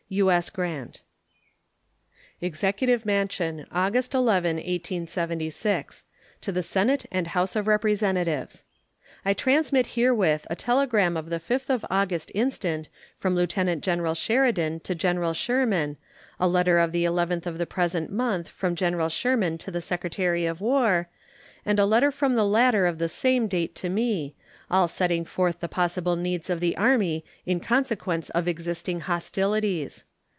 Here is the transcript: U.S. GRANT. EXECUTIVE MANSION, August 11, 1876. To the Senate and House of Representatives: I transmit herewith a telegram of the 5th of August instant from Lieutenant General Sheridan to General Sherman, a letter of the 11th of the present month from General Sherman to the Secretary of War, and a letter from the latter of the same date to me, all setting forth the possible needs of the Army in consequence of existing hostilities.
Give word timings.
U.S. 0.15 0.49
GRANT. 0.49 1.03
EXECUTIVE 2.41 3.05
MANSION, 3.05 3.65
August 3.71 4.13
11, 4.13 4.57
1876. 4.57 6.03
To 6.41 6.51
the 6.51 6.61
Senate 6.61 7.05
and 7.13 7.27
House 7.27 7.55
of 7.55 7.65
Representatives: 7.65 8.65
I 9.23 9.33
transmit 9.33 9.85
herewith 9.95 10.45
a 10.49 10.55
telegram 10.57 11.15
of 11.15 11.29
the 11.29 11.39
5th 11.39 11.69
of 11.69 11.85
August 11.89 12.29
instant 12.35 12.89
from 13.17 13.35
Lieutenant 13.35 13.85
General 13.85 14.13
Sheridan 14.13 14.81
to 14.81 14.93
General 14.93 15.31
Sherman, 15.31 15.95
a 16.41 16.47
letter 16.49 16.77
of 16.77 16.91
the 16.91 17.05
11th 17.05 17.45
of 17.45 17.57
the 17.57 17.65
present 17.65 18.11
month 18.11 18.49
from 18.49 18.75
General 18.75 19.07
Sherman 19.07 19.57
to 19.59 19.71
the 19.71 19.79
Secretary 19.79 20.45
of 20.45 20.59
War, 20.59 21.07
and 21.65 21.79
a 21.79 21.85
letter 21.85 22.11
from 22.11 22.35
the 22.35 22.45
latter 22.45 22.85
of 22.85 22.97
the 22.97 23.07
same 23.07 23.47
date 23.47 23.75
to 23.75 23.87
me, 23.87 24.35
all 24.73 24.87
setting 24.87 25.25
forth 25.25 25.59
the 25.59 25.67
possible 25.67 26.15
needs 26.15 26.49
of 26.49 26.61
the 26.61 26.77
Army 26.77 27.25
in 27.45 27.59
consequence 27.59 28.29
of 28.29 28.47
existing 28.47 29.01
hostilities. 29.01 30.05